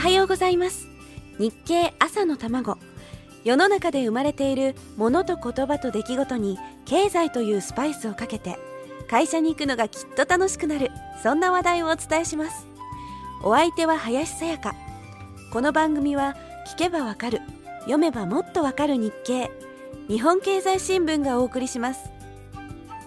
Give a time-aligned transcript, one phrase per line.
[0.00, 0.88] はようございます。
[1.38, 2.78] 日経朝の卵。
[3.44, 8.58] 世の中で生まれているものと言葉と出来事に経済というスパイスをかけて
[9.10, 10.90] 会社に行くのがきっと楽しくなる
[11.22, 12.66] そんな話題をお伝えします。
[13.42, 14.74] お相手は林さやか。
[15.52, 16.34] この番組は
[16.74, 17.42] 聞けばわかる
[17.80, 19.50] 読めばもっとわかる日経
[20.08, 22.08] 日本経済新聞がお送りします。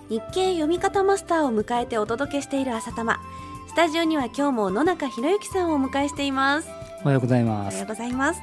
[0.09, 3.19] 日経読み方マスターを迎えてお届けしている朝玉。
[3.67, 6.82] スタジオには今日も野中博之さんをお迎えしています。
[7.03, 8.41] おはようございまおはすようございます。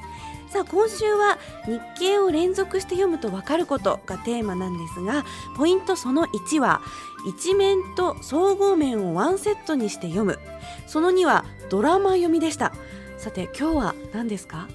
[0.51, 5.25] さあ今週は日経を連続して読むとわかることがテーマなんですが
[5.57, 6.83] ポイントその1は
[7.27, 10.39] 一面と総合面をワンセットにして読む。
[10.87, 12.73] その2はドラマ読みでした。
[13.17, 14.69] さて今日は何ですか？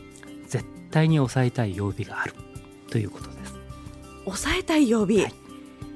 [0.47, 2.33] 絶対に抑えたい曜日がある。
[2.89, 3.55] ということです。
[4.23, 5.33] 抑えたい曜日、はい。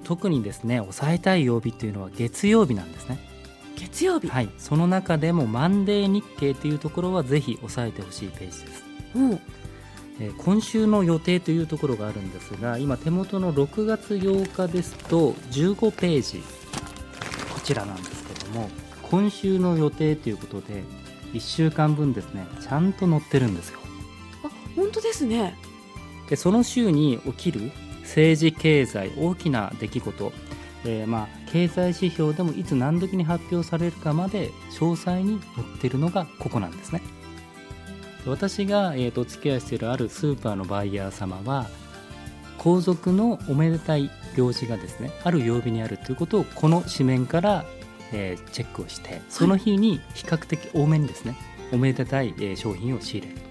[0.03, 3.19] 特にですね抑えたい曜日というのは月曜日なんですね
[3.79, 4.49] 月曜日、はい。
[4.57, 8.83] その中でもマンデー日経というところはぜひ押さえてほしいページです。
[9.15, 9.31] うん。
[10.19, 16.43] えー今週の予定というところがあるんですが今手元の6月8日ですと15ページ。
[17.53, 18.69] こちらなんですけども
[19.03, 20.83] 今週の予定ということで
[21.33, 23.79] 1週間分ですねちゃんと載ってるんですよ。
[24.43, 25.55] あ本当ですね。
[26.29, 27.71] でその週に起きる
[28.01, 30.33] 政治経済大きな出来事、
[30.83, 37.01] えーまあ経済指標でもいつ何時に発表されるかまで詳細に載ってるのがここなんですね。
[38.25, 41.67] 私が、えー、とお付き合いしているあるスーパーのバイヤー様は
[42.57, 47.65] 皇族のおめでたい行事がですねある曜日にあるということをこの紙面から、
[48.11, 51.35] えーチェックをしてその日に比較的多めにですね
[51.71, 53.48] おめでたい、えー商品を仕入れる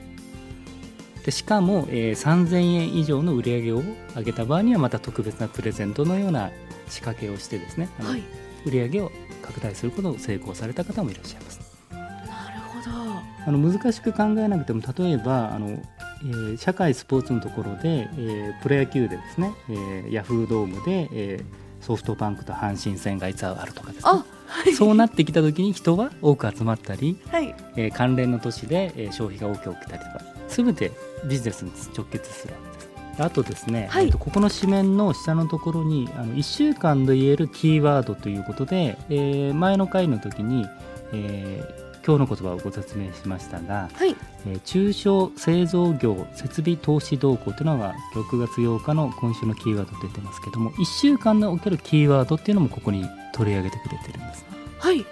[1.29, 3.83] でしかも、えー3000円以上の売り上げを
[4.17, 6.51] 上げた場合にはまた特別なプレゼントのような
[6.89, 8.23] 仕掛けをしてですね、はい。
[8.65, 9.13] 売り上げを
[9.43, 11.61] 拡大することを成功された方もいらっしゃいます。
[11.91, 13.21] なるほど。
[13.47, 24.11] あの難しく考えなくても例えばあの、えー社会スポーツのところで、えープロ野球でですね、えーヤフードームで、えーソフトバンクと阪神戦がいつあるとかですね。
[24.11, 24.73] あはい。
[24.75, 27.55] そうなってきた時に人は多く集まったり、はい。
[27.77, 29.97] えー関連の都市で、えー消費が多く起きた。
[29.97, 30.91] りとか全て
[31.27, 32.89] ビジネスに直結するわけです。
[33.23, 34.13] あとですね、はい。
[34.13, 40.67] ここの紙面の下のところにあの1週間で言えるキーワードということで、えー前の回の時に、
[41.13, 41.78] えー
[42.09, 44.17] 今日の言葉をご説明しましたが、はい。
[44.47, 53.05] えー中小製造業設備投資動向というのが6月8日の今週のキーワード出てますけども1週間におけるキーワードっていうのもここに
[53.35, 54.47] 取り上げてくれてるんです。
[54.79, 55.05] はい。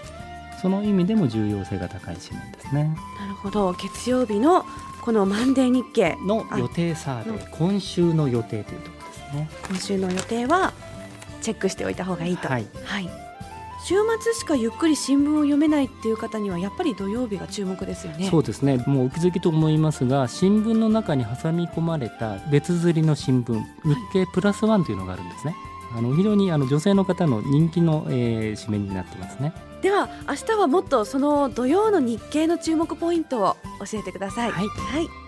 [0.63, 2.97] その意味でも重要性が高い紙面ですね。
[3.21, 3.73] なるほど。
[3.75, 4.65] 月曜日の
[5.03, 6.17] このマンデー日経。
[6.23, 9.51] の予定サーベイ今週の予定というところですね。
[9.69, 10.73] 今週の予定は
[11.43, 12.49] チェックしておいた方がいいと。
[12.49, 12.67] はい。
[12.85, 13.36] はい
[13.85, 18.29] 週末しかゆっくり新聞を読めないっていう方にはやっぱり土曜日が注目ですよね。
[18.31, 18.83] そうですね。
[18.87, 23.63] もうお気づきと思いますが新聞の中に挟み込まれた別釣りの新聞日
[24.13, 25.55] 経プラスワンというのがあるんですね。
[25.97, 29.53] あの非常にあの女性の方の人気の、えー紙面になってますね。
[29.83, 33.57] では明日はもっとその土曜の日経の注目ポイントを
[33.91, 34.51] 教えてください。
[34.51, 34.67] はい。
[34.69, 35.26] はい